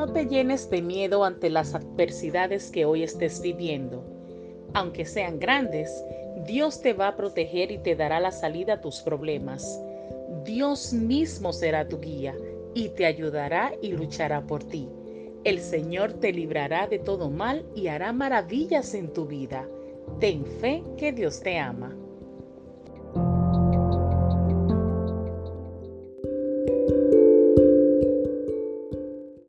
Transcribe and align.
No 0.00 0.10
te 0.10 0.24
llenes 0.24 0.70
de 0.70 0.80
miedo 0.80 1.24
ante 1.24 1.50
las 1.50 1.74
adversidades 1.74 2.70
que 2.70 2.86
hoy 2.86 3.02
estés 3.02 3.42
viviendo. 3.42 4.02
Aunque 4.72 5.04
sean 5.04 5.38
grandes, 5.38 5.92
Dios 6.46 6.80
te 6.80 6.94
va 6.94 7.08
a 7.08 7.16
proteger 7.16 7.70
y 7.70 7.76
te 7.76 7.94
dará 7.96 8.18
la 8.18 8.32
salida 8.32 8.72
a 8.72 8.80
tus 8.80 9.02
problemas. 9.02 9.78
Dios 10.42 10.94
mismo 10.94 11.52
será 11.52 11.86
tu 11.86 12.00
guía 12.00 12.34
y 12.72 12.88
te 12.88 13.04
ayudará 13.04 13.74
y 13.82 13.92
luchará 13.92 14.40
por 14.46 14.64
ti. 14.64 14.88
El 15.44 15.60
Señor 15.60 16.14
te 16.14 16.32
librará 16.32 16.86
de 16.86 16.98
todo 16.98 17.28
mal 17.28 17.66
y 17.76 17.88
hará 17.88 18.14
maravillas 18.14 18.94
en 18.94 19.12
tu 19.12 19.26
vida. 19.26 19.68
Ten 20.18 20.46
fe 20.46 20.82
que 20.96 21.12
Dios 21.12 21.40
te 21.40 21.58
ama. 21.58 21.94